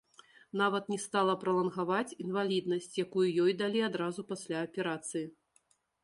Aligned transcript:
Нават 0.59 0.87
не 0.91 0.95
стала 1.01 1.33
пралангаваць 1.41 2.15
інваліднасць, 2.23 2.87
якую 3.05 3.25
ёй 3.43 3.53
далі 3.59 3.79
адразу 3.89 4.25
пасля 4.31 4.57
аперацыі. 4.69 5.23